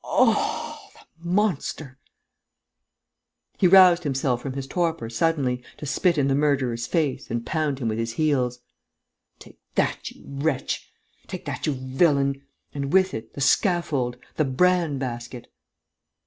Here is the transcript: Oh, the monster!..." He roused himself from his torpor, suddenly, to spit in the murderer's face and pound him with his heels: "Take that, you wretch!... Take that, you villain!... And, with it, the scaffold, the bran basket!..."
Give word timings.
Oh, 0.03 0.81
the 0.95 1.29
monster!..." 1.29 1.99
He 3.59 3.67
roused 3.67 4.01
himself 4.03 4.41
from 4.41 4.53
his 4.53 4.65
torpor, 4.65 5.11
suddenly, 5.11 5.61
to 5.77 5.85
spit 5.85 6.17
in 6.17 6.27
the 6.27 6.33
murderer's 6.33 6.87
face 6.87 7.29
and 7.29 7.45
pound 7.45 7.77
him 7.77 7.87
with 7.87 7.99
his 7.99 8.13
heels: 8.13 8.61
"Take 9.37 9.59
that, 9.75 10.09
you 10.09 10.23
wretch!... 10.25 10.89
Take 11.27 11.45
that, 11.45 11.67
you 11.67 11.73
villain!... 11.73 12.41
And, 12.73 12.91
with 12.91 13.13
it, 13.13 13.35
the 13.35 13.41
scaffold, 13.41 14.17
the 14.37 14.45
bran 14.45 14.97
basket!..." 14.97 15.45